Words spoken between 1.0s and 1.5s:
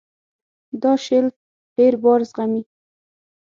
شیلف